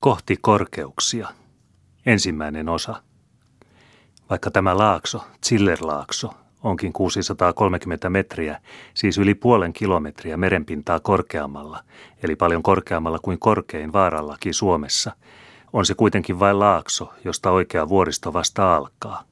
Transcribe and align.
Kohti 0.00 0.36
korkeuksia. 0.40 1.28
Ensimmäinen 2.06 2.68
osa. 2.68 3.02
Vaikka 4.30 4.50
tämä 4.50 4.78
laakso, 4.78 5.24
Zillerlaakso, 5.46 6.30
onkin 6.62 6.92
630 6.92 8.10
metriä, 8.10 8.60
siis 8.94 9.18
yli 9.18 9.34
puolen 9.34 9.72
kilometriä 9.72 10.36
merenpintaa 10.36 11.00
korkeammalla, 11.00 11.84
eli 12.22 12.36
paljon 12.36 12.62
korkeammalla 12.62 13.18
kuin 13.18 13.38
korkein 13.38 13.92
vaarallakin 13.92 14.54
Suomessa, 14.54 15.12
on 15.72 15.86
se 15.86 15.94
kuitenkin 15.94 16.38
vain 16.40 16.58
laakso, 16.58 17.12
josta 17.24 17.50
oikea 17.50 17.88
vuoristo 17.88 18.32
vasta 18.32 18.76
alkaa. 18.76 19.22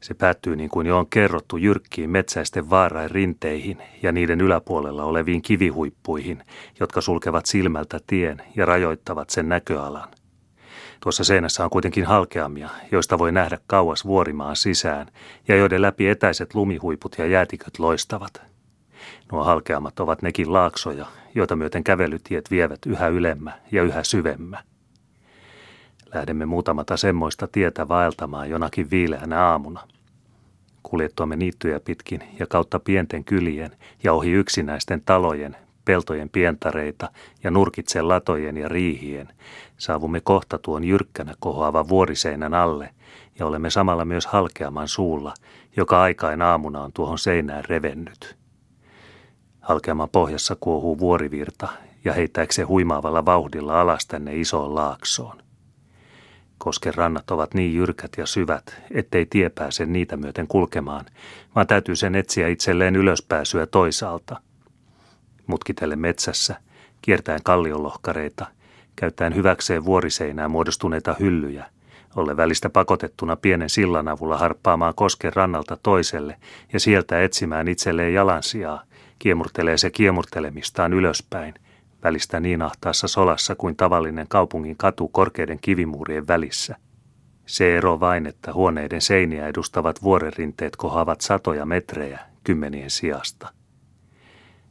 Se 0.00 0.14
päättyy 0.14 0.56
niin 0.56 0.70
kuin 0.70 0.86
jo 0.86 0.98
on 0.98 1.06
kerrottu 1.06 1.56
jyrkkiin 1.56 2.10
metsäisten 2.10 2.70
vaarain 2.70 3.10
rinteihin 3.10 3.82
ja 4.02 4.12
niiden 4.12 4.40
yläpuolella 4.40 5.04
oleviin 5.04 5.42
kivihuippuihin, 5.42 6.44
jotka 6.80 7.00
sulkevat 7.00 7.46
silmältä 7.46 8.00
tien 8.06 8.42
ja 8.56 8.66
rajoittavat 8.66 9.30
sen 9.30 9.48
näköalan. 9.48 10.08
Tuossa 11.02 11.24
seinässä 11.24 11.64
on 11.64 11.70
kuitenkin 11.70 12.04
halkeamia, 12.04 12.68
joista 12.92 13.18
voi 13.18 13.32
nähdä 13.32 13.58
kauas 13.66 14.04
vuorimaan 14.04 14.56
sisään 14.56 15.06
ja 15.48 15.56
joiden 15.56 15.82
läpi 15.82 16.08
etäiset 16.08 16.54
lumihuiput 16.54 17.18
ja 17.18 17.26
jäätiköt 17.26 17.78
loistavat. 17.78 18.42
Nuo 19.32 19.44
halkeamat 19.44 20.00
ovat 20.00 20.22
nekin 20.22 20.52
laaksoja, 20.52 21.06
joita 21.34 21.56
myöten 21.56 21.84
kävelytiet 21.84 22.50
vievät 22.50 22.78
yhä 22.86 23.08
ylemmä 23.08 23.52
ja 23.72 23.82
yhä 23.82 24.02
syvemmä. 24.02 24.62
Lähdemme 26.14 26.46
muutamata 26.46 26.96
semmoista 26.96 27.48
tietä 27.48 27.88
vaeltamaan 27.88 28.50
jonakin 28.50 28.90
viileänä 28.90 29.44
aamuna. 29.44 29.80
Kuljettuamme 30.82 31.36
niittyjä 31.36 31.80
pitkin 31.80 32.22
ja 32.38 32.46
kautta 32.46 32.80
pienten 32.80 33.24
kylien 33.24 33.70
ja 34.04 34.12
ohi 34.12 34.30
yksinäisten 34.30 35.02
talojen, 35.04 35.56
peltojen 35.84 36.28
pientareita 36.28 37.10
ja 37.44 37.50
nurkitse 37.50 38.02
latojen 38.02 38.56
ja 38.56 38.68
riihien, 38.68 39.28
saavumme 39.78 40.20
kohta 40.20 40.58
tuon 40.58 40.84
jyrkkänä 40.84 41.34
kohoavan 41.40 41.88
vuoriseinän 41.88 42.54
alle 42.54 42.90
ja 43.38 43.46
olemme 43.46 43.70
samalla 43.70 44.04
myös 44.04 44.26
halkeaman 44.26 44.88
suulla, 44.88 45.34
joka 45.76 46.02
aikain 46.02 46.42
aamuna 46.42 46.82
on 46.82 46.92
tuohon 46.92 47.18
seinään 47.18 47.64
revennyt. 47.64 48.36
Halkeaman 49.60 50.08
pohjassa 50.08 50.56
kuohuu 50.60 50.98
vuorivirta 50.98 51.68
ja 52.04 52.12
heittääkseen 52.12 52.68
huimaavalla 52.68 53.24
vauhdilla 53.24 53.80
alas 53.80 54.06
tänne 54.06 54.36
isoon 54.36 54.74
laaksoon. 54.74 55.49
Kosken 56.62 56.94
rannat 56.94 57.30
ovat 57.30 57.54
niin 57.54 57.74
jyrkät 57.74 58.10
ja 58.18 58.26
syvät, 58.26 58.82
ettei 58.90 59.26
tie 59.26 59.50
pääse 59.50 59.86
niitä 59.86 60.16
myöten 60.16 60.46
kulkemaan, 60.46 61.06
vaan 61.54 61.66
täytyy 61.66 61.96
sen 61.96 62.14
etsiä 62.14 62.48
itselleen 62.48 62.96
ylöspääsyä 62.96 63.66
toisaalta. 63.66 64.40
Mutkitelle 65.46 65.96
metsässä, 65.96 66.56
kiertäen 67.02 67.40
kallionlohkareita, 67.44 68.46
käyttäen 68.96 69.34
hyväkseen 69.34 69.84
vuoriseinää 69.84 70.48
muodostuneita 70.48 71.16
hyllyjä, 71.20 71.64
olle 72.16 72.36
välistä 72.36 72.70
pakotettuna 72.70 73.36
pienen 73.36 73.70
sillan 73.70 74.08
avulla 74.08 74.38
harppaamaan 74.38 74.94
kosken 74.94 75.32
rannalta 75.32 75.78
toiselle 75.82 76.36
ja 76.72 76.80
sieltä 76.80 77.22
etsimään 77.22 77.68
itselleen 77.68 78.14
jalansijaa, 78.14 78.82
kiemurtelee 79.18 79.76
se 79.76 79.90
kiemurtelemistaan 79.90 80.92
ylöspäin– 80.92 81.54
välistä 82.04 82.40
niin 82.40 82.62
ahtaassa 82.62 83.08
solassa 83.08 83.54
kuin 83.54 83.76
tavallinen 83.76 84.28
kaupungin 84.28 84.76
katu 84.76 85.08
korkeiden 85.08 85.58
kivimuurien 85.60 86.28
välissä. 86.28 86.76
Se 87.46 87.76
ero 87.76 88.00
vain, 88.00 88.26
että 88.26 88.52
huoneiden 88.52 89.00
seiniä 89.00 89.46
edustavat 89.46 90.02
vuorerinteet 90.02 90.76
kohavat 90.76 91.20
satoja 91.20 91.66
metrejä 91.66 92.20
kymmenien 92.44 92.90
sijasta. 92.90 93.48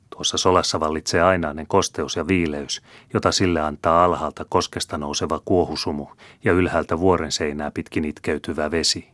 Tuossa 0.10 0.38
solassa 0.38 0.80
vallitsee 0.80 1.22
ainainen 1.22 1.68
kosteus 1.68 2.16
ja 2.16 2.28
viileys, 2.28 2.82
jota 3.14 3.32
sille 3.32 3.62
antaa 3.62 4.04
alhaalta 4.04 4.46
koskesta 4.50 4.98
nouseva 4.98 5.42
kuohusumu 5.46 6.08
ja 6.44 6.52
ylhäältä 6.54 7.00
vuoren 7.00 7.32
seinää 7.32 7.72
pitkin 7.72 8.06
itkeytyvä 8.06 8.72
vesi. 8.72 9.10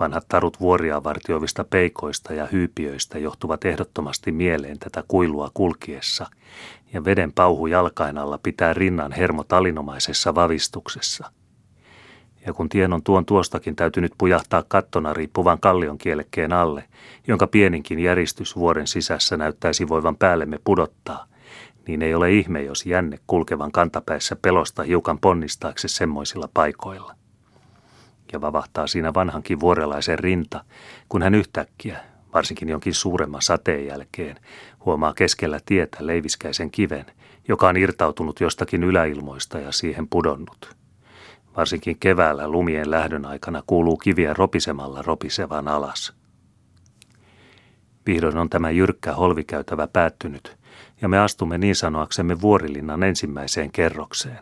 Vanhat 0.00 0.28
tarut 0.28 0.60
vuoria 0.60 1.04
vartioivista 1.04 1.64
peikoista 1.64 2.34
ja 2.34 2.46
hyypiöistä 2.52 3.18
johtuvat 3.18 3.64
ehdottomasti 3.64 4.32
mieleen 4.32 4.78
tätä 4.78 5.04
kuilua 5.08 5.50
kulkiessa, 5.54 6.26
ja 6.92 7.04
veden 7.04 7.32
pauhu 7.32 7.66
jalkain 7.66 8.18
alla 8.18 8.38
pitää 8.42 8.72
rinnan 8.72 9.12
hermo 9.12 9.44
talinomaisessa 9.44 10.34
vavistuksessa. 10.34 11.30
Ja 12.46 12.52
kun 12.52 12.68
tien 12.68 12.92
on 12.92 13.02
tuon 13.02 13.26
tuostakin 13.26 13.76
täytynyt 13.76 14.12
pujahtaa 14.18 14.64
kattona 14.68 15.12
riippuvan 15.12 15.60
kallion 15.60 15.98
kielekkeen 15.98 16.52
alle, 16.52 16.84
jonka 17.26 17.46
pieninkin 17.46 17.98
järistys 17.98 18.56
vuoren 18.56 18.86
sisässä 18.86 19.36
näyttäisi 19.36 19.88
voivan 19.88 20.16
päällemme 20.16 20.58
pudottaa, 20.64 21.26
niin 21.86 22.02
ei 22.02 22.14
ole 22.14 22.32
ihme, 22.32 22.62
jos 22.62 22.86
jänne 22.86 23.18
kulkevan 23.26 23.72
kantapäissä 23.72 24.36
pelosta 24.36 24.82
hiukan 24.82 25.18
ponnistaakse 25.18 25.88
semmoisilla 25.88 26.48
paikoilla 26.54 27.14
ja 28.32 28.40
vavahtaa 28.40 28.86
siinä 28.86 29.14
vanhankin 29.14 29.60
vuorelaisen 29.60 30.18
rinta, 30.18 30.64
kun 31.08 31.22
hän 31.22 31.34
yhtäkkiä, 31.34 32.00
varsinkin 32.34 32.68
jonkin 32.68 32.94
suuremman 32.94 33.42
sateen 33.42 33.86
jälkeen, 33.86 34.36
huomaa 34.84 35.14
keskellä 35.14 35.60
tietä 35.66 35.96
leiviskäisen 36.00 36.70
kiven, 36.70 37.06
joka 37.48 37.68
on 37.68 37.76
irtautunut 37.76 38.40
jostakin 38.40 38.84
yläilmoista 38.84 39.58
ja 39.58 39.72
siihen 39.72 40.08
pudonnut. 40.08 40.76
Varsinkin 41.56 41.96
keväällä 42.00 42.48
lumien 42.48 42.90
lähdön 42.90 43.24
aikana 43.24 43.62
kuuluu 43.66 43.96
kiviä 43.96 44.34
ropisemalla 44.34 45.02
ropisevan 45.02 45.68
alas. 45.68 46.12
Vihdoin 48.06 48.38
on 48.38 48.50
tämä 48.50 48.70
jyrkkä 48.70 49.12
holvikäytävä 49.12 49.86
päättynyt, 49.86 50.56
ja 51.00 51.08
me 51.08 51.18
astumme 51.18 51.58
niin 51.58 51.76
sanoaksemme 51.76 52.40
vuorilinnan 52.40 53.02
ensimmäiseen 53.02 53.72
kerrokseen. 53.72 54.38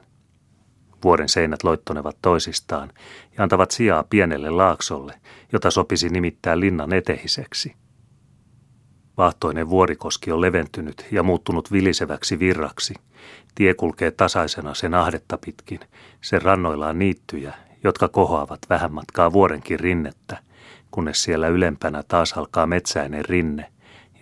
Vuoren 1.04 1.28
seinät 1.28 1.64
loittonevat 1.64 2.16
toisistaan 2.22 2.92
ja 3.36 3.42
antavat 3.42 3.70
sijaa 3.70 4.04
pienelle 4.10 4.50
laaksolle, 4.50 5.14
jota 5.52 5.70
sopisi 5.70 6.08
nimittää 6.08 6.60
linnan 6.60 6.92
etehiseksi. 6.92 7.76
Vahtoinen 9.16 9.70
vuorikoski 9.70 10.32
on 10.32 10.40
leventynyt 10.40 11.06
ja 11.10 11.22
muuttunut 11.22 11.72
viliseväksi 11.72 12.38
virraksi. 12.38 12.94
Tie 13.54 13.74
kulkee 13.74 14.10
tasaisena 14.10 14.74
sen 14.74 14.94
ahdetta 14.94 15.38
pitkin. 15.38 15.80
Sen 16.20 16.42
rannoillaan 16.42 16.98
niittyjä, 16.98 17.54
jotka 17.84 18.08
kohoavat 18.08 18.60
vähän 18.70 18.92
matkaa 18.92 19.32
vuorenkin 19.32 19.80
rinnettä, 19.80 20.38
kunnes 20.90 21.22
siellä 21.22 21.48
ylempänä 21.48 22.02
taas 22.02 22.32
alkaa 22.32 22.66
metsäinen 22.66 23.24
rinne 23.24 23.72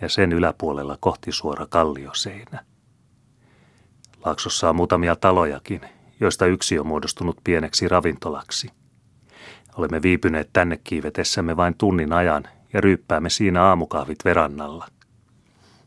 ja 0.01 0.09
sen 0.09 0.31
yläpuolella 0.31 0.97
kohti 0.99 1.31
suora 1.31 1.65
kallioseinä. 1.65 2.65
Laaksossa 4.25 4.69
on 4.69 4.75
muutamia 4.75 5.15
talojakin, 5.15 5.81
joista 6.25 6.45
yksi 6.45 6.79
on 6.79 6.87
muodostunut 6.87 7.37
pieneksi 7.43 7.87
ravintolaksi. 7.87 8.69
Olemme 9.77 10.01
viipyneet 10.01 10.49
tänne 10.53 10.79
kiivetessämme 10.83 11.57
vain 11.57 11.75
tunnin 11.77 12.13
ajan 12.13 12.43
ja 12.73 12.81
ryyppäämme 12.81 13.29
siinä 13.29 13.63
aamukahvit 13.63 14.25
verannalla. 14.25 14.87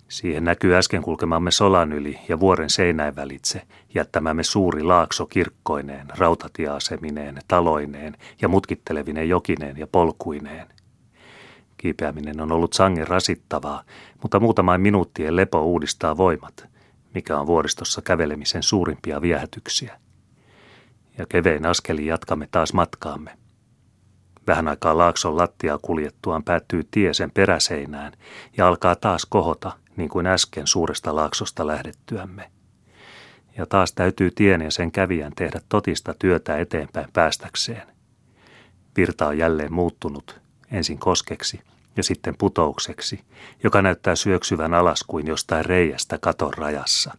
Siihen 0.09 0.44
näkyy 0.44 0.77
äsken 0.77 1.03
kulkemamme 1.03 1.50
solan 1.50 1.93
yli 1.93 2.19
ja 2.28 2.41
vuoren 2.41 2.71
seinäin 2.71 3.16
välitse 3.16 3.62
jättämämme 3.94 4.43
suuri 4.43 4.82
laakso 4.82 5.27
kirkkoineen, 5.27 6.06
rautatieasemineen, 6.19 7.38
taloineen 7.48 8.16
ja 8.43 8.48
mutkittelevinen 8.48 9.28
jokineen 9.28 9.78
ja 9.78 9.87
polkuineen. 9.87 10.66
Kiipeäminen 11.77 12.41
on 12.41 12.53
ollut 12.53 12.72
sangen 12.72 13.09
rasittavaa, 13.09 13.82
mutta 14.22 14.41
muutamaan 14.41 14.81
minuuttien 14.81 15.37
lepo 15.37 15.62
uudistaa 15.62 16.16
voimat, 16.16 16.69
mikä 17.15 17.41
on 17.41 17.47
vuoristossa 17.47 18.03
kävelemisen 18.03 18.62
suurimpia 18.62 19.22
viehätyksiä 19.22 19.98
ja 21.19 21.27
kevein 21.29 21.67
askeli 21.67 22.06
jatkamme 22.06 22.49
taas 22.51 22.73
matkaamme. 22.73 23.39
Vähän 24.47 24.69
aikaa 24.69 24.99
laakson 24.99 25.37
lattiaa 25.37 25.79
kuljettuaan 25.83 26.45
päättyy 26.45 26.89
tie 26.91 27.15
sen 27.15 27.31
peräseinään 27.31 28.12
ja 28.56 28.69
alkaa 28.69 28.97
taas 28.97 29.27
kohota, 29.27 29.73
niin 29.97 30.09
kuin 30.09 30.27
äsken 30.27 30.67
suuresta 30.67 31.17
laaksosta 31.17 31.67
lähdettyämme. 31.67 32.51
Ja 33.57 33.67
taas 33.67 33.93
täytyy 33.93 34.31
tien 34.31 34.61
ja 34.61 34.71
sen 34.71 34.93
kävijän 34.93 35.33
tehdä 35.37 35.61
totista 35.69 36.15
työtä 36.19 36.57
eteenpäin 36.57 37.09
päästäkseen. 37.13 37.87
Virta 38.97 39.27
on 39.27 39.39
jälleen 39.39 39.72
muuttunut, 39.72 40.41
ensin 40.72 40.98
koskeksi 40.98 41.60
ja 41.97 42.03
sitten 42.03 42.34
putoukseksi, 42.39 43.21
joka 43.65 43.83
näyttää 43.83 44.16
syöksyvän 44.16 44.75
alas 44.75 45.04
kuin 45.07 45.27
jostain 45.27 45.65
reiästä 45.65 46.19
katon 46.19 46.54
rajassa. 46.54 47.15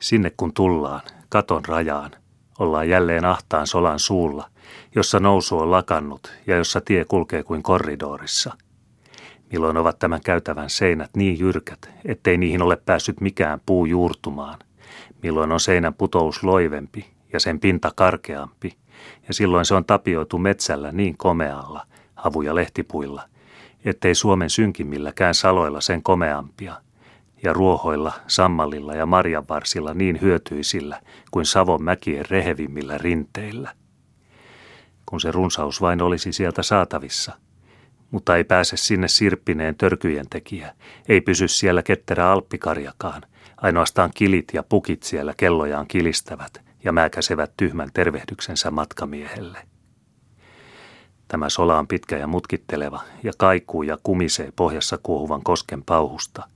Sinne 0.00 0.32
kun 0.36 0.54
tullaan, 0.54 1.00
katon 1.28 1.64
rajaan, 1.64 2.10
Ollaan 2.58 2.88
jälleen 2.88 3.24
ahtaan 3.24 3.66
solan 3.66 3.98
suulla, 3.98 4.50
jossa 4.94 5.20
nousu 5.20 5.58
on 5.58 5.70
lakannut 5.70 6.32
ja 6.46 6.56
jossa 6.56 6.80
tie 6.80 7.04
kulkee 7.04 7.42
kuin 7.42 7.62
korridorissa. 7.62 8.56
Milloin 9.52 9.76
ovat 9.76 9.98
tämän 9.98 10.20
käytävän 10.24 10.70
seinät 10.70 11.10
niin 11.16 11.38
jyrkät, 11.38 11.90
ettei 12.04 12.36
niihin 12.38 12.62
ole 12.62 12.76
päässyt 12.76 13.20
mikään 13.20 13.60
puu 13.66 13.86
juurtumaan. 13.86 14.58
Milloin 15.22 15.52
on 15.52 15.60
seinän 15.60 15.94
putous 15.94 16.42
loivempi 16.42 17.06
ja 17.32 17.40
sen 17.40 17.60
pinta 17.60 17.92
karkeampi, 17.96 18.76
ja 19.28 19.34
silloin 19.34 19.64
se 19.64 19.74
on 19.74 19.84
tapioitu 19.84 20.38
metsällä 20.38 20.92
niin 20.92 21.16
komealla, 21.16 21.86
havu- 22.14 22.42
ja 22.42 22.54
lehtipuilla, 22.54 23.22
ettei 23.84 24.14
Suomen 24.14 24.50
synkimmilläkään 24.50 25.34
saloilla 25.34 25.80
sen 25.80 26.02
komeampia, 26.02 26.74
ja 27.44 27.52
ruohoilla, 27.52 28.12
sammalilla 28.26 28.94
ja 28.94 29.06
marjanvarsilla 29.06 29.94
niin 29.94 30.20
hyötyisillä 30.20 31.00
kuin 31.30 31.46
Savon 31.46 31.82
mäkien 31.82 32.24
rehevimmillä 32.30 32.98
rinteillä. 32.98 33.72
Kun 35.06 35.20
se 35.20 35.32
runsaus 35.32 35.80
vain 35.80 36.02
olisi 36.02 36.32
sieltä 36.32 36.62
saatavissa, 36.62 37.32
mutta 38.10 38.36
ei 38.36 38.44
pääse 38.44 38.76
sinne 38.76 39.08
sirppineen 39.08 39.74
törkyjen 39.76 40.26
tekijä, 40.30 40.74
ei 41.08 41.20
pysy 41.20 41.48
siellä 41.48 41.82
ketterä 41.82 42.30
alppikarjakaan, 42.30 43.22
ainoastaan 43.56 44.10
kilit 44.14 44.48
ja 44.52 44.62
pukit 44.62 45.02
siellä 45.02 45.34
kellojaan 45.36 45.86
kilistävät 45.86 46.62
ja 46.84 46.92
määkäsevät 46.92 47.52
tyhmän 47.56 47.90
tervehdyksensä 47.94 48.70
matkamiehelle. 48.70 49.58
Tämä 51.28 51.48
sola 51.48 51.78
on 51.78 51.88
pitkä 51.88 52.16
ja 52.18 52.26
mutkitteleva 52.26 53.00
ja 53.22 53.32
kaikuu 53.38 53.82
ja 53.82 53.98
kumisee 54.02 54.52
pohjassa 54.56 54.98
kuohuvan 55.02 55.42
kosken 55.42 55.82
pauhusta. 55.82 56.53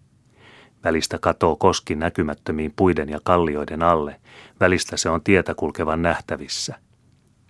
Välistä 0.85 1.19
katoo 1.19 1.57
koski 1.57 1.95
näkymättömiin 1.95 2.73
puiden 2.77 3.09
ja 3.09 3.19
kallioiden 3.23 3.83
alle, 3.83 4.21
välistä 4.61 4.97
se 4.97 5.11
on 5.11 5.23
tietä 5.23 5.55
kulkevan 5.55 6.03
nähtävissä. 6.03 6.75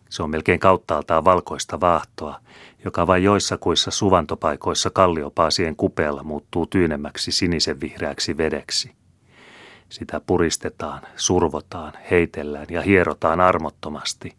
Se 0.09 0.23
on 0.23 0.31
melkein 0.31 0.61
kauttaaltaan 0.61 1.25
valkoista 1.25 1.81
vaahtoa, 1.81 2.41
joka 2.85 3.07
vain 3.07 3.25
joissakuissa 3.25 3.91
suvantopaikoissa 3.91 4.91
kalliopaasien 4.91 5.77
kupeella 5.77 6.23
muuttuu 6.23 6.67
tyynemmäksi 6.67 7.33
sinisen 7.33 7.81
vihreäksi 7.81 8.37
vedeksi. 8.37 8.93
Sitä 9.89 10.21
puristetaan, 10.21 11.03
survotaan, 11.17 11.93
heitellään 12.11 12.67
ja 12.71 12.83
hierotaan 12.83 13.41
armottomasti, 13.41 14.33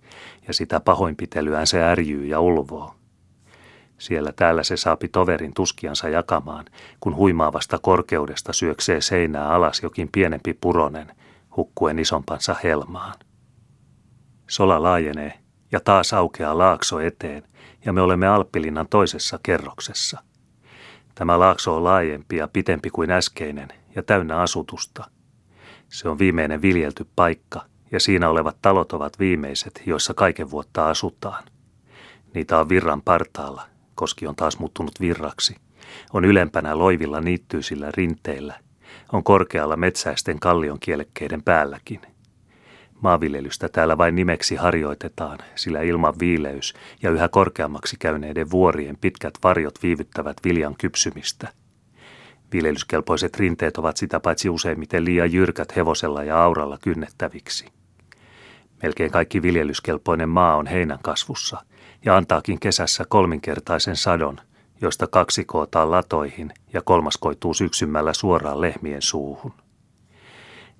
ja 0.47 0.53
sitä 0.53 0.79
pahoinpitelyään 0.79 1.67
se 1.67 1.83
ärjyy 1.83 2.25
ja 2.25 2.39
ulvoo. 2.39 2.98
Siellä 3.99 4.31
täällä 4.31 4.63
se 4.63 4.77
saapi 4.77 5.07
toverin 5.07 5.53
tuskiansa 5.53 6.09
jakamaan, 6.09 6.65
kun 6.99 7.15
huimaavasta 7.15 7.79
korkeudesta 7.79 8.53
syöksee 8.53 9.01
seinää 9.01 9.49
alas 9.49 9.83
jokin 9.83 10.09
pienempi 10.11 10.53
puronen, 10.53 11.15
hukkuen 11.57 11.99
isompansa 11.99 12.55
helmaan. 12.63 13.13
Sola 14.49 14.83
laajenee 14.83 15.33
ja 15.71 15.79
taas 15.79 16.13
aukeaa 16.13 16.57
laakso 16.57 16.99
eteen, 16.99 17.43
ja 17.85 17.93
me 17.93 18.01
olemme 18.01 18.27
Alppilinnan 18.27 18.87
toisessa 18.89 19.39
kerroksessa. 19.43 20.19
Tämä 21.15 21.39
laakso 21.39 21.75
on 21.75 21.83
laajempi 21.83 22.35
ja 22.35 22.47
pitempi 22.47 22.89
kuin 22.89 23.11
äskeinen 23.11 23.67
ja 23.95 24.03
täynnä 24.03 24.37
asutusta– 24.37 25.03
se 25.89 26.09
on 26.09 26.19
viimeinen 26.19 26.61
viljelty 26.61 27.07
paikka, 27.15 27.65
ja 27.91 27.99
siinä 27.99 28.29
olevat 28.29 28.57
talot 28.61 28.93
ovat 28.93 29.19
viimeiset, 29.19 29.81
joissa 29.85 30.13
kaiken 30.13 30.51
vuotta 30.51 30.89
asutaan. 30.89 31.43
Niitä 32.33 32.59
on 32.59 32.69
virran 32.69 33.01
partaalla, 33.01 33.61
koski 33.99 34.27
on 34.27 34.35
taas 34.35 34.59
muuttunut 34.59 34.91
virraksi. 34.99 35.55
On 36.13 36.25
ylempänä 36.25 36.77
loivilla 36.77 37.21
niittyisillä 37.21 37.91
rinteillä. 37.97 38.59
On 39.13 39.23
korkealla 39.23 39.77
metsäisten 39.77 40.39
kallionkielekkeiden 40.39 41.43
päälläkin. 41.43 42.01
Maanviljelystä 43.01 43.69
täällä 43.69 43.97
vain 43.97 44.15
nimeksi 44.15 44.55
harjoitetaan, 44.55 45.39
sillä 45.55 45.81
ilman 45.81 46.13
viileys 46.19 46.73
ja 47.01 47.11
yhä 47.11 47.27
korkeammaksi 47.27 47.95
käyneiden 47.99 48.51
vuorien 48.51 48.97
pitkät 49.01 49.33
varjot 49.43 49.83
viivyttävät 49.83 50.37
viljan 50.43 50.75
kypsymistä– 50.77 51.47
Viljelyskelpoiset 52.53 53.37
rinteet 53.37 53.77
ovat 53.77 53.97
sitä 53.97 54.19
paitsi 54.19 54.49
useimmiten 54.49 55.05
liian 55.05 55.33
jyrkät 55.33 55.75
hevosella 55.75 56.23
ja 56.23 56.43
auralla 56.43 56.77
kynnettäviksi. 56.77 57.65
Melkein 58.83 59.11
kaikki 59.11 59.41
viljelyskelpoinen 59.41 60.29
maa 60.29 60.55
on 60.55 60.67
heinän 60.67 60.99
kasvussa 61.01 61.61
ja 62.05 62.17
antaakin 62.17 62.59
kesässä 62.59 63.05
kolminkertaisen 63.09 63.95
sadon, 63.95 64.37
josta 64.81 65.07
kaksi 65.07 65.45
kootaan 65.45 65.91
latoihin 65.91 66.53
ja 66.73 66.81
kolmas 66.81 67.17
koituu 67.17 67.53
syksymällä 67.53 68.13
suoraan 68.13 68.61
lehmien 68.61 69.01
suuhun. 69.01 69.53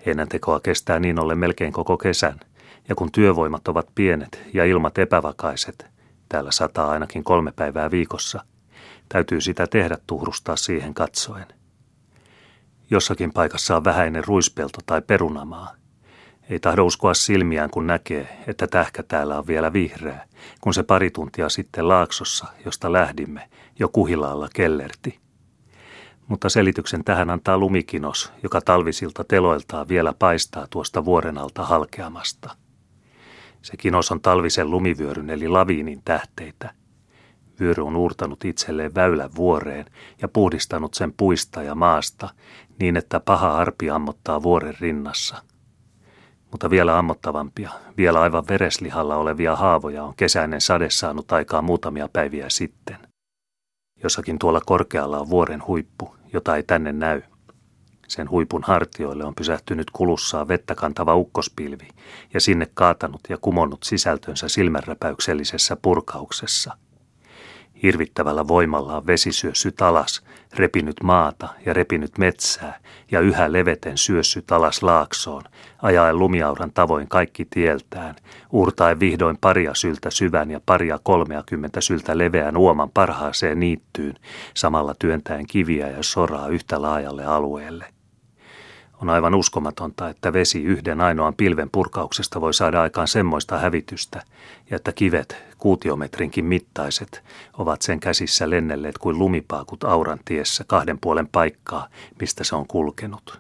Heinäntekoa 0.06 0.60
kestää 0.60 1.00
niin 1.00 1.20
ollen 1.20 1.38
melkein 1.38 1.74
koko 1.74 1.98
kesän, 1.98 2.40
ja 2.90 2.96
kun 2.96 3.12
työvoimat 3.12 3.68
ovat 3.68 3.88
pienet 3.96 4.44
ja 4.54 4.66
ilmat 4.66 4.98
epävakaiset, 4.98 5.88
täällä 6.30 6.52
sataa 6.52 6.90
ainakin 6.90 7.24
kolme 7.24 7.52
päivää 7.52 7.92
viikossa, 7.92 8.44
täytyy 9.10 9.42
sitä 9.42 9.68
tehdä 9.68 9.98
tuhrustaa 10.08 10.56
siihen 10.56 10.94
katsoen. 10.94 11.46
Jossakin 12.90 13.34
paikassa 13.34 13.76
on 13.78 13.84
vähäinen 13.84 14.24
ruispelto 14.24 14.80
tai 14.86 15.02
perunamaa. 15.02 15.79
Ei 16.50 16.60
tahdo 16.60 16.86
uskoa 16.86 17.14
silmiään, 17.14 17.70
kun 17.70 17.88
näkee, 17.88 18.44
että 18.48 18.68
tähkä 18.68 19.04
täällä 19.04 19.38
on 19.38 19.48
vielä 19.48 19.74
vihreä, 19.74 20.26
kun 20.62 20.74
se 20.74 20.84
pari 20.84 21.12
tuntia 21.12 21.50
sitten 21.50 21.88
laaksossa, 21.88 22.46
josta 22.66 22.94
lähdimme, 22.94 23.50
jo 23.80 23.90
kuhilaalla 23.90 24.50
kellerti. 24.54 25.20
Mutta 26.28 26.50
selityksen 26.50 27.04
tähän 27.04 27.30
antaa 27.30 27.58
lumikinos, 27.58 28.34
joka 28.44 28.62
talvisilta 28.62 29.24
teloiltaan 29.24 29.88
vielä 29.88 30.14
paistaa 30.20 30.68
tuosta 30.70 31.06
vuoren 31.06 31.38
alta 31.38 31.64
halkeamasta. 31.64 32.56
Se 33.62 33.78
kinos 33.78 34.12
on 34.12 34.22
talvisen 34.22 34.72
lumivyöryn 34.72 35.30
eli 35.30 35.48
laviinin 35.48 36.02
tähteitä, 36.06 36.74
Vyöry 37.60 37.84
on 37.84 37.96
uurtanut 37.96 38.46
itselleen 38.46 38.96
väylän 38.96 39.36
vuoreen 39.36 39.86
ja 40.22 40.28
puhdistanut 40.28 40.94
sen 40.94 41.14
puista 41.14 41.64
ja 41.64 41.76
maasta 41.76 42.30
niin, 42.80 42.98
että 42.98 43.20
paha 43.20 43.58
arpi 43.58 43.90
ammottaa 43.90 44.44
vuoren 44.44 44.76
rinnassa. 44.80 45.44
Mutta 46.52 46.70
vielä 46.70 46.98
ammottavampia, 47.00 47.70
vielä 47.98 48.22
aivan 48.22 48.48
vereslihalla 48.50 49.16
olevia 49.16 49.56
haavoja 49.56 50.04
on 50.04 50.14
kesäinen 50.18 50.62
sade 50.62 50.90
saanut 50.90 51.32
aikaa 51.32 51.62
muutamia 51.62 52.10
päiviä 52.14 52.50
sitten. 52.50 52.98
Jossakin 54.04 54.40
tuolla 54.40 54.62
korkealla 54.66 55.20
on 55.20 55.30
vuoren 55.30 55.68
huippu, 55.68 56.16
jota 56.34 56.56
ei 56.56 56.64
tänne 56.64 56.92
näy. 56.92 57.22
Sen 58.08 58.30
huipun 58.30 58.64
hartioille 58.64 59.26
on 59.26 59.36
pysähtynyt 59.36 59.92
kulussaan 59.92 60.48
vettä 60.48 60.76
kantava 60.76 61.16
ukkospilvi 61.16 61.88
ja 62.34 62.42
sinne 62.42 62.68
kaatanut 62.74 63.22
ja 63.30 63.38
kumonnut 63.38 63.84
sisältönsä 63.84 64.48
silmänräpäyksellisessä 64.48 65.78
purkauksessa– 65.82 66.78
Hirvittävällä 67.84 68.48
voimallaan 68.48 69.08
vesi 69.08 69.32
syössyt 69.32 69.82
alas, 69.82 70.24
repinyt 70.56 70.96
maata 71.04 71.50
ja 71.66 71.74
repinyt 71.74 72.18
metsää 72.18 72.80
ja 73.12 73.20
yhä 73.20 73.52
leveten 73.52 73.98
syössyt 73.98 74.52
alas 74.52 74.84
laaksoon, 74.84 75.44
ajaen 75.82 76.20
lumiauran 76.20 76.72
tavoin 76.74 77.08
kaikki 77.08 77.46
tieltään, 77.46 78.16
uurtaen 78.52 79.00
vihdoin 79.00 79.38
paria 79.42 79.74
syltä 79.76 80.10
syvän 80.10 80.52
ja 80.52 80.60
paria 80.66 81.00
kolmeakymmentä 81.04 81.82
syltä 81.82 82.18
leveän 82.18 82.58
uoman 82.58 82.90
parhaaseen 82.90 83.60
niittyyn, 83.60 84.16
samalla 84.54 84.96
työntäen 85.00 85.48
kiviä 85.48 85.88
ja 85.90 86.04
soraa 86.04 86.48
yhtä 86.48 86.82
laajalle 86.82 87.26
alueelle. 87.26 87.99
On 89.02 89.10
aivan 89.10 89.36
uskomatonta, 89.36 90.10
että 90.10 90.34
vesi 90.34 90.64
yhden 90.64 91.02
ainoan 91.02 91.34
pilven 91.34 91.70
purkauksesta 91.72 92.42
voi 92.42 92.54
saada 92.54 92.82
aikaan 92.82 93.08
semmoista 93.08 93.58
hävitystä, 93.58 94.22
ja 94.70 94.76
että 94.76 94.92
kivet, 94.92 95.36
kuutiometrinkin 95.58 96.46
mittaiset, 96.46 97.24
ovat 97.58 97.82
sen 97.82 98.00
käsissä 98.00 98.50
lennelleet 98.50 98.98
kuin 98.98 99.20
lumipaakut 99.20 99.84
auran 99.84 100.20
tiessä 100.26 100.64
kahden 100.68 101.00
puolen 101.00 101.28
paikkaa, 101.28 101.88
mistä 102.20 102.44
se 102.44 102.56
on 102.56 102.68
kulkenut. 102.68 103.40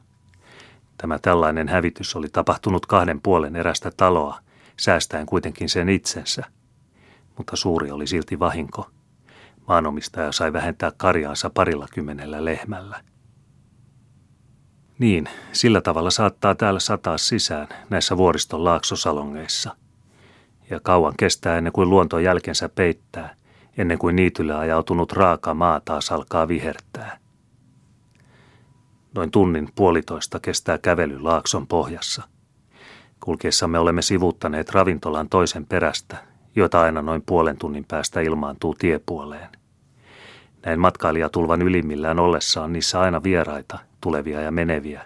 Tämä 0.98 1.20
tällainen 1.20 1.68
hävitys 1.68 2.16
oli 2.16 2.30
tapahtunut 2.30 2.86
kahden 2.86 3.22
puolen 3.22 3.56
erästä 3.56 3.92
taloa, 3.98 4.40
säästäen 4.78 5.26
kuitenkin 5.26 5.70
sen 5.70 5.90
itsensä. 5.90 6.44
Mutta 7.38 7.56
suuri 7.56 7.92
oli 7.92 8.08
silti 8.08 8.40
vahinko. 8.40 8.90
Maanomistaja 9.68 10.32
sai 10.32 10.54
vähentää 10.54 10.92
karjaansa 10.98 11.50
parilla 11.50 11.88
kymmenellä 11.94 12.46
lehmällä– 12.46 13.02
niin, 15.00 15.30
sillä 15.52 15.82
tavalla 15.82 16.12
saattaa 16.12 16.56
täällä 16.56 16.80
sataa 16.80 17.18
sisään 17.18 17.68
näissä 17.90 18.18
vuoriston 18.18 18.64
laaksosalongeissa. 18.64 19.76
Ja 20.70 20.80
kauan 20.80 21.14
kestää 21.18 21.58
ennen 21.58 21.74
kuin 21.74 21.90
luonto 21.90 22.20
jälkensä 22.20 22.70
peittää, 22.70 23.36
ennen 23.78 24.00
kuin 24.00 24.16
niitylle 24.16 24.56
ajautunut 24.56 25.12
raaka 25.12 25.54
maa 25.54 25.82
taas 25.86 26.12
alkaa 26.12 26.48
vihertää. 26.48 27.18
Noin 29.16 29.32
tunnin 29.32 29.70
puolitoista 29.76 30.40
kestää 30.40 30.78
kävely 30.78 31.20
laakson 31.20 31.68
pohjassa. 31.68 32.24
Kulkiessamme 33.20 33.80
olemme 33.80 34.02
sivuttaneet 34.02 34.70
ravintolan 34.70 35.30
toisen 35.30 35.66
perästä, 35.66 36.18
jota 36.56 36.82
aina 36.82 37.02
noin 37.02 37.24
puolen 37.26 37.58
tunnin 37.58 37.86
päästä 37.88 38.22
ilmaantuu 38.22 38.74
tiepuoleen. 38.74 39.50
Näin 40.66 40.80
matkailijatulvan 40.80 41.62
ylimmillään 41.62 42.20
ollessaan 42.20 42.74
niissä 42.74 43.00
aina 43.00 43.24
vieraita, 43.24 43.80
tulevia 44.02 44.42
ja 44.42 44.52
meneviä. 44.52 45.02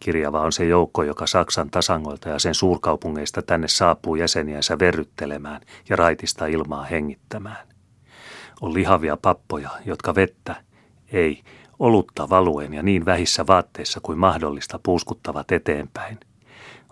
Kirjava 0.00 0.40
on 0.40 0.52
se 0.52 0.64
joukko, 0.64 1.02
joka 1.02 1.26
Saksan 1.26 1.70
tasangoilta 1.70 2.28
ja 2.28 2.38
sen 2.38 2.54
suurkaupungeista 2.54 3.42
tänne 3.42 3.68
saapuu 3.68 4.16
jäseniänsä 4.16 4.78
verryttelemään 4.78 5.60
ja 5.88 5.96
raitista 5.96 6.46
ilmaa 6.46 6.84
hengittämään. 6.84 7.66
On 8.60 8.74
lihavia 8.74 9.16
pappoja, 9.16 9.70
jotka 9.86 10.14
vettä, 10.14 10.56
ei, 11.12 11.42
olutta 11.78 12.30
valuen 12.30 12.74
ja 12.74 12.82
niin 12.82 13.04
vähissä 13.04 13.46
vaatteissa 13.46 14.00
kuin 14.02 14.18
mahdollista 14.18 14.80
puuskuttavat 14.82 15.52
eteenpäin. 15.52 16.20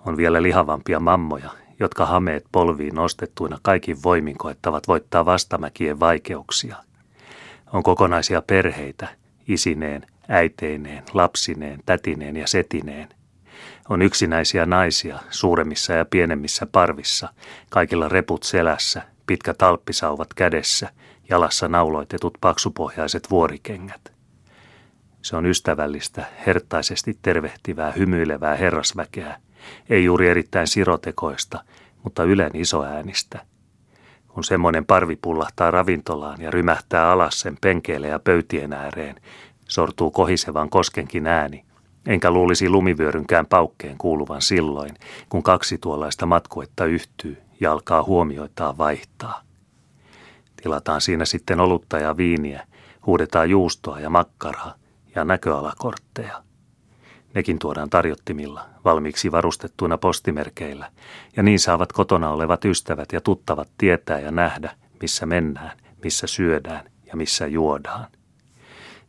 On 0.07 0.17
vielä 0.17 0.43
lihavampia 0.43 1.01
mammoja, 1.01 1.51
jotka 1.81 2.07
hameet 2.07 2.45
polviin 2.53 2.95
nostettuina 2.95 3.59
kaikin 3.63 4.03
voimin 4.03 4.39
koettavat 4.39 4.89
voittaa 4.89 5.25
vastamäkien 5.25 6.01
vaikeuksia. 6.01 6.77
On 7.73 7.83
kokonaisia 7.83 8.43
perheitä, 8.43 9.09
isineen, 9.49 10.07
äiteineen, 10.31 11.03
lapsineen, 11.15 11.81
tätineen 11.87 12.37
ja 12.37 12.47
setineen. 12.47 13.09
On 13.89 14.03
yksinäisiä 14.03 14.67
naisia 14.67 15.19
suuremmissa 15.31 15.93
ja 15.93 16.05
pienemmissä 16.05 16.67
parvissa, 16.67 17.29
kaikilla 17.71 18.09
reput 18.09 18.43
selässä, 18.43 19.03
pitkä 19.27 19.55
talppisauvat 19.55 20.35
kädessä, 20.35 20.91
jalassa 21.31 21.69
nauloitetut 21.69 22.39
paksupohjaiset 22.41 23.31
vuorikengät. 23.31 24.13
Se 25.23 25.37
on 25.37 25.47
ystävällistä, 25.47 26.25
hertaisesti 26.47 27.19
tervehtivää, 27.23 27.93
hymyilevää 27.93 28.57
herrasväkeä, 28.57 29.37
ei 29.91 30.05
juuri 30.05 30.29
erittäin 30.29 30.67
sirotekoista, 30.67 31.65
mutta 32.05 32.25
ylen 32.25 32.51
isoäänistä. 32.55 33.41
Kun 34.29 34.45
semmoinen 34.45 34.87
parvi 34.87 35.17
pullahtaa 35.17 35.71
ravintolaan 35.71 36.41
ja 36.41 36.51
rymähtää 36.51 37.11
alas 37.11 37.41
sen 37.41 37.57
penkeille 37.61 38.09
ja 38.09 38.19
pöytien 38.19 38.73
ääreen, 38.73 39.17
sortuu 39.71 40.11
kohisevan 40.11 40.71
koskenkin 40.71 41.27
ääni, 41.27 41.65
enkä 42.07 42.31
luulisi 42.31 42.69
lumivyörynkään 42.69 43.47
paukkeen 43.47 43.99
kuuluvan 43.99 44.43
silloin, 44.43 44.91
kun 45.29 45.43
kaksi 45.43 45.79
tuollaista 45.79 46.27
matkuetta 46.27 46.85
yhtyy 46.85 47.37
ja 47.61 47.73
alkaa 47.73 48.03
huomioitaa 48.03 48.79
vaihtaa. 48.79 49.43
Tilataan 50.63 51.01
siinä 51.01 51.25
sitten 51.25 51.61
olutta 51.61 51.99
ja 51.99 52.17
viiniä, 52.17 52.67
huudetaan 53.07 53.51
juustoa 53.51 54.01
ja 54.01 54.11
makkaraa 54.11 54.75
ja 55.15 55.25
näköalakortteja. 55.25 56.43
Nekin 57.35 57.59
tuodaan 57.59 57.91
tarjottimilla, 57.91 58.65
valmiiksi 58.85 59.33
varustettuina 59.33 59.99
postimerkeillä, 59.99 60.91
ja 61.37 61.43
niin 61.43 61.61
saavat 61.61 61.93
kotona 61.93 62.31
olevat 62.31 62.65
ystävät 62.65 63.13
ja 63.13 63.21
tuttavat 63.21 63.69
tietää 63.79 64.21
ja 64.21 64.31
nähdä, 64.31 64.77
missä 65.03 65.27
mennään, 65.27 65.79
missä 66.05 66.27
syödään 66.27 66.91
ja 67.07 67.17
missä 67.17 67.47
juodaan. 67.47 68.07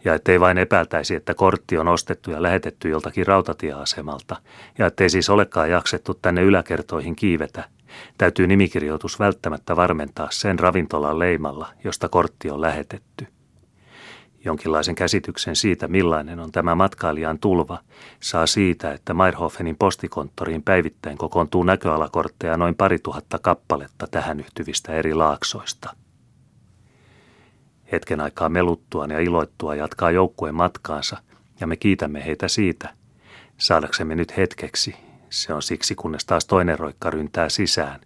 Ja 0.05 0.13
ettei 0.13 0.39
vain 0.39 0.57
epäiltäisi, 0.57 1.15
että 1.15 1.33
kortti 1.33 1.77
on 1.77 1.87
ostettu 1.87 2.31
ja 2.31 2.41
lähetetty 2.41 2.89
joltakin 2.89 3.27
rautatieasemalta, 3.27 4.35
ja 4.77 4.85
ettei 4.87 5.09
siis 5.09 5.29
olekaan 5.29 5.69
jaksettu 5.69 6.13
tänne 6.13 6.41
yläkertoihin 6.41 7.15
kiivetä, 7.15 7.63
täytyy 8.17 8.47
nimikirjoitus 8.47 9.19
välttämättä 9.19 9.75
varmentaa 9.75 10.27
sen 10.31 10.59
ravintolan 10.59 11.19
leimalla, 11.19 11.67
josta 11.83 12.09
kortti 12.09 12.49
on 12.49 12.61
lähetetty– 12.61 13.27
Jonkinlaisen 14.45 14.95
käsityksen 14.95 15.55
siitä, 15.55 15.87
millainen 15.87 16.39
on 16.39 16.51
tämä 16.51 16.75
matkailijan 16.75 17.39
tulva, 17.39 17.79
saa 18.19 18.47
siitä, 18.47 18.93
että 18.93 19.13
Meirhofenin 19.13 19.75
postikonttoriin 19.77 20.63
päivittäin 20.63 21.17
kokoontuu 21.17 21.63
näköalakortteja 21.63 22.57
noin 22.57 22.75
pari 22.75 22.99
tuhatta 22.99 23.39
kappaletta 23.39 24.07
tähän 24.07 24.39
yhtyvistä 24.39 24.93
eri 24.93 25.13
laaksoista. 25.13 25.95
Hetken 27.91 28.21
aikaa 28.21 28.49
meluttuaan 28.49 29.11
ja 29.11 29.19
iloittua 29.19 29.75
jatkaa 29.75 30.11
joukkueen 30.11 30.55
matkaansa, 30.55 31.17
ja 31.59 31.67
me 31.67 31.77
kiitämme 31.77 32.25
heitä 32.25 32.47
siitä, 32.47 32.93
saadaksemme 33.57 34.15
nyt 34.15 34.37
hetkeksi, 34.37 34.95
se 35.29 35.53
on 35.53 35.61
siksi 35.61 35.95
kunnes 35.95 36.25
taas 36.25 36.45
toinen 36.45 36.79
roikka 36.79 37.09
ryntää 37.09 37.49
sisään, 37.49 37.99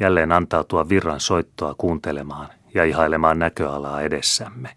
jälleen 0.00 0.32
antautua 0.32 0.88
virran 0.88 1.20
soittoa 1.20 1.74
kuuntelemaan 1.78 2.48
ja 2.74 2.84
ihailemaan 2.84 3.38
näköalaa 3.38 4.00
edessämme. 4.00 4.76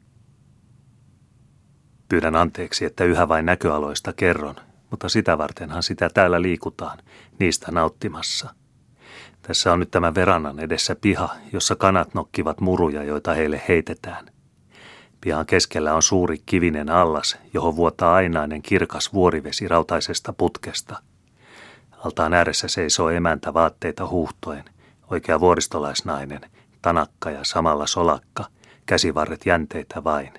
Pyydän 2.10 2.36
anteeksi, 2.36 2.86
että 2.86 3.04
yhä 3.04 3.28
vain 3.28 3.46
näköaloista 3.46 4.14
kerron, 4.14 4.56
mutta 4.92 5.10
sitä 5.10 5.38
vartenhan 5.38 5.84
sitä 5.84 6.10
täällä 6.14 6.42
liikutaan, 6.42 6.98
niistä 7.40 7.72
nauttimassa. 7.72 8.50
Tässä 9.42 9.74
on 9.74 9.80
nyt 9.80 9.92
tämä 9.92 10.16
verannan 10.16 10.60
edessä 10.60 10.96
piha, 10.96 11.30
jossa 11.54 11.76
kanat 11.76 12.14
nokkivat 12.14 12.62
muruja, 12.62 13.04
joita 13.04 13.34
heille 13.34 13.62
heitetään. 13.68 14.35
Pihan 15.26 15.46
keskellä 15.46 15.94
on 15.94 16.04
suuri 16.04 16.38
kivinen 16.46 16.90
allas, 16.90 17.38
johon 17.54 17.76
vuotaa 17.76 18.16
ainainen 18.16 18.62
kirkas 18.62 19.14
vuorivesi 19.14 19.68
rautaisesta 19.68 20.34
putkesta. 20.34 21.02
Altaan 21.92 22.34
ääressä 22.34 22.68
seisoo 22.68 23.10
emäntä 23.10 23.54
vaatteita 23.54 24.08
huhtoen, 24.08 24.64
oikea 25.12 25.40
vuoristolaisnainen, 25.40 26.42
tanakka 26.82 27.32
ja 27.32 27.40
samalla 27.44 27.88
solakka, 27.88 28.46
käsivarret 28.86 29.46
jänteitä 29.46 30.04
vain. 30.04 30.34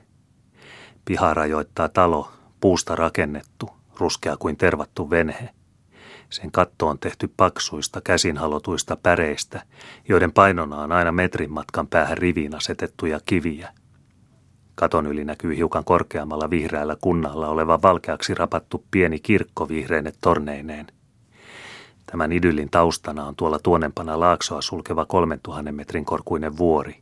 Piha 1.05 1.35
rajoittaa 1.35 1.89
talo, 1.89 2.33
puusta 2.61 2.97
rakennettu, 2.97 3.71
ruskea 4.01 4.37
kuin 4.37 4.57
tervattu 4.57 5.11
venhe. 5.11 5.49
Sen 6.31 6.53
katto 6.53 6.87
on 6.87 6.99
tehty 6.99 7.33
paksuista 7.37 8.01
käsinhalotuista 8.01 8.97
päreistä, 8.97 9.63
joiden 10.09 10.33
painona 10.33 10.77
on 10.77 10.93
aina 10.93 11.13
metrin 11.13 11.53
matkan 11.53 11.87
päähän 11.89 12.19
riviin 12.19 12.55
asetettuja 12.55 13.21
kiviä. 13.27 13.73
Katon 14.77 15.07
yli 15.07 15.25
näkyy 15.25 15.57
hiukan 15.57 15.85
korkeammalla 15.85 16.51
vihreällä 16.51 16.97
kunnalla 17.01 17.49
oleva 17.49 17.83
valkeaksi 17.83 18.35
rapattu 18.35 18.85
pieni 18.91 19.19
kirkko 19.19 19.69
vihreine 19.69 20.13
torneineen. 20.21 20.87
Tämän 22.07 22.33
idyllin 22.33 22.71
taustana 22.71 23.25
on 23.25 23.37
tuolla 23.37 23.59
tuonempana 23.59 24.21
laaksoa 24.21 24.63
sulkeva 24.63 25.07
3000 25.07 25.73
metrin 25.73 26.05
korkuinen 26.05 26.57
vuori. 26.57 26.97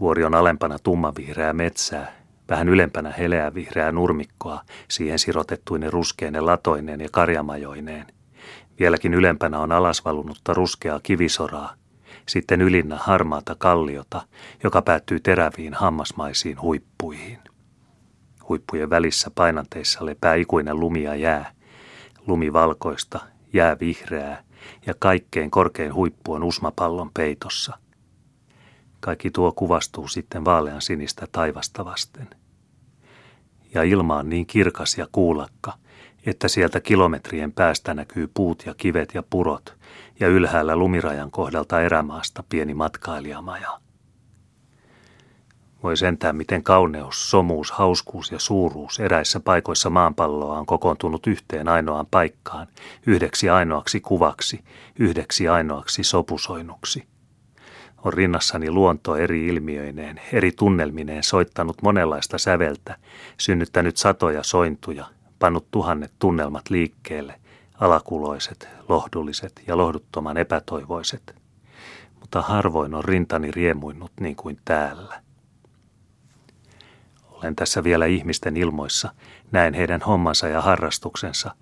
Vuori 0.00 0.24
on 0.24 0.34
alempana 0.34 0.78
tummanvihreää 0.78 1.52
metsää, 1.52 2.12
vähän 2.48 2.68
ylempänä 2.68 3.12
heleää 3.18 3.54
vihreää 3.54 3.92
nurmikkoa, 3.92 4.60
siihen 4.88 5.18
sirotettuinen 5.18 5.92
ruskeinen 5.92 6.46
latoineen 6.46 7.00
ja 7.00 7.08
karjamajoineen. 7.12 8.06
Vieläkin 8.78 9.14
ylempänä 9.14 9.58
on 9.58 9.72
alasvalunutta 9.72 10.54
ruskeaa 10.54 11.00
kivisoraa, 11.02 11.74
sitten 12.28 12.60
ylinnä 12.60 12.96
harmaata 12.96 13.56
kalliota, 13.58 14.22
joka 14.64 14.82
päättyy 14.82 15.20
teräviin 15.20 15.74
hammasmaisiin 15.74 16.60
huippuihin. 16.60 17.38
Huippujen 18.48 18.90
välissä 18.90 19.30
painanteissa 19.34 20.06
lepää 20.06 20.34
ikuinen 20.34 20.80
lumi 20.80 21.02
ja 21.02 21.14
jää. 21.14 21.52
Lumi 22.26 22.52
valkoista, 22.52 23.20
jää 23.52 23.76
vihreää 23.80 24.42
ja 24.86 24.94
kaikkein 24.98 25.50
korkein 25.50 25.94
huippu 25.94 26.32
on 26.32 26.42
usmapallon 26.42 27.10
peitossa– 27.14 27.78
kaikki 29.00 29.30
tuo 29.30 29.52
kuvastuu 29.52 30.08
sitten 30.08 30.44
vaalean 30.44 30.82
sinistä 30.82 31.26
taivasta 31.32 31.84
vasten. 31.84 32.28
Ja 33.74 33.82
ilma 33.82 34.16
on 34.16 34.28
niin 34.28 34.46
kirkas 34.46 34.98
ja 34.98 35.06
kuulakka, 35.12 35.72
että 36.26 36.48
sieltä 36.48 36.80
kilometrien 36.80 37.52
päästä 37.52 37.94
näkyy 37.94 38.30
puut 38.34 38.62
ja 38.66 38.74
kivet 38.74 39.14
ja 39.14 39.22
purot, 39.30 39.76
ja 40.20 40.28
ylhäällä 40.28 40.76
lumirajan 40.76 41.30
kohdalta 41.30 41.80
erämaasta 41.80 42.44
pieni 42.48 42.74
matkailijamaja. 42.74 43.80
Voi 45.82 45.96
sentään, 45.96 46.36
miten 46.36 46.62
kauneus, 46.62 47.30
somuus, 47.30 47.70
hauskuus 47.70 48.32
ja 48.32 48.38
suuruus 48.38 49.00
eräissä 49.00 49.40
paikoissa 49.40 49.90
maanpalloa 49.90 50.58
on 50.58 50.66
kokoontunut 50.66 51.26
yhteen 51.26 51.68
ainoaan 51.68 52.06
paikkaan, 52.10 52.66
yhdeksi 53.06 53.50
ainoaksi 53.50 54.00
kuvaksi, 54.00 54.64
yhdeksi 54.98 55.48
ainoaksi 55.48 56.04
sopusoinnuksi– 56.04 57.04
on 58.04 58.12
rinnassani 58.12 58.70
luonto 58.70 59.16
eri 59.16 59.46
ilmiöineen, 59.46 60.20
eri 60.32 60.52
tunnelmineen 60.52 61.22
soittanut 61.22 61.82
monenlaista 61.82 62.38
säveltä, 62.38 62.96
synnyttänyt 63.38 63.96
satoja 63.96 64.42
sointuja, 64.42 65.06
pannut 65.38 65.70
tuhannet 65.70 66.12
tunnelmat 66.18 66.70
liikkeelle, 66.70 67.34
alakuloiset, 67.80 68.68
lohdulliset 68.88 69.62
ja 69.66 69.76
lohduttoman 69.76 70.36
epätoivoiset. 70.36 71.34
Mutta 72.20 72.42
harvoin 72.42 72.94
on 72.94 73.04
rintani 73.04 73.50
riemuinnut 73.50 74.12
niin 74.20 74.36
kuin 74.36 74.58
täällä. 74.64 75.22
Olen 77.30 77.56
tässä 77.56 77.84
vielä 77.84 78.06
ihmisten 78.06 78.56
ilmoissa, 78.56 79.12
näen 79.52 79.74
heidän 79.74 80.00
hommansa 80.00 80.48
ja 80.48 80.60
harrastuksensa, 80.60 81.54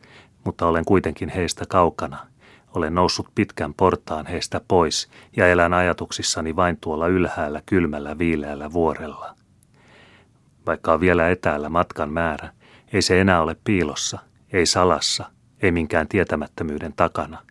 mutta 0.44 0.66
olen 0.66 0.84
kuitenkin 0.84 1.28
heistä 1.28 1.64
kaukana– 1.68 2.18
olen 2.76 2.94
noussut 2.94 3.28
pitkän 3.34 3.74
portaan 3.74 4.26
heistä 4.26 4.60
pois 4.68 5.08
ja 5.36 5.48
elän 5.48 5.74
ajatuksissani 5.74 6.56
vain 6.56 6.76
tuolla 6.80 7.08
ylhäällä 7.08 7.62
kylmällä 7.66 8.18
viileällä 8.18 8.72
vuorella. 8.72 9.34
Vaikka 10.66 10.92
on 10.92 11.00
vielä 11.00 11.30
etäällä 11.30 11.68
matkan 11.68 12.12
määrä, 12.12 12.52
ei 12.92 13.02
se 13.02 13.20
enää 13.20 13.42
ole 13.42 13.56
piilossa, 13.64 14.18
ei 14.52 14.66
salassa, 14.66 15.30
ei 15.62 15.72
minkään 15.72 16.08
tietämättömyyden 16.08 16.92
takana. 16.92 17.42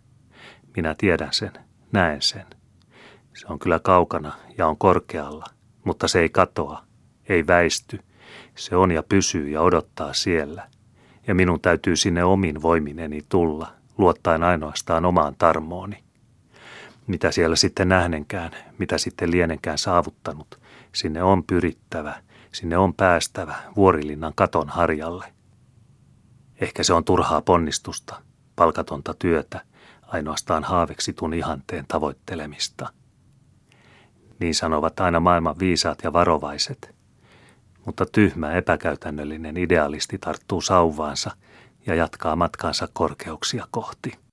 Minä 0.76 0.96
tiedän 0.98 1.34
sen, 1.34 1.52
näen 1.92 2.22
sen. 2.22 2.46
Se 3.34 3.48
on 3.50 3.60
kyllä 3.60 3.80
kaukana 3.80 4.34
ja 4.58 4.68
on 4.68 4.78
korkealla, 4.78 5.46
mutta 5.84 6.08
se 6.08 6.20
ei 6.20 6.30
katoa, 6.30 6.84
ei 7.30 7.48
väisty. 7.48 8.00
Se 8.56 8.76
on 8.76 8.92
ja 8.92 9.04
pysyy 9.04 9.50
ja 9.50 9.62
odottaa 9.62 10.14
siellä. 10.14 10.68
Ja 11.28 11.36
minun 11.36 11.62
täytyy 11.62 11.96
sinne 11.96 12.24
omin 12.24 12.62
voimineni 12.62 13.22
tulla, 13.30 13.74
luottaen 13.98 14.44
ainoastaan 14.44 15.06
omaan 15.06 15.36
tarmooni. 15.38 16.04
Mitä 17.08 17.32
siellä 17.32 17.56
sitten 17.56 17.90
nähnenkään, 17.90 18.52
mitä 18.78 18.98
sitten 18.98 19.32
lienenkään 19.32 19.78
saavuttanut, 19.78 20.60
sinne 20.94 21.24
on 21.24 21.44
pyrittävä, 21.44 22.16
sinne 22.56 22.78
on 22.78 22.94
päästävä 22.94 23.56
vuorilinnan 23.76 24.34
katon 24.36 24.70
harjalle. 24.70 25.34
Ehkä 26.62 26.84
se 26.84 26.94
on 26.94 27.04
turhaa 27.04 27.42
ponnistusta, 27.42 28.22
palkatonta 28.56 29.14
työtä, 29.14 29.62
ainoastaan 30.02 30.64
haaveksitun 30.64 31.34
ihanteen 31.34 31.86
tavoittelemista. 31.88 32.90
Niin 34.40 34.56
sanovat 34.56 35.00
aina 35.00 35.20
maailman 35.20 35.60
viisaat 35.60 36.00
ja 36.04 36.14
varovaiset. 36.14 36.96
mutta 37.86 38.06
tyhmä 38.06 38.52
epäkäytännöllinen 38.52 39.58
idealisti 39.58 40.18
tarttuu 40.18 40.62
sauvaansa 40.62 41.32
ja 41.86 41.96
jatkaa 41.96 42.36
matkaansa 42.36 42.88
korkeuksia 42.94 43.68
kohti. 43.72 44.25